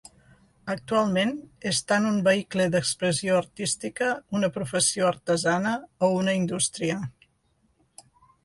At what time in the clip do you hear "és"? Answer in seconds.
1.71-1.81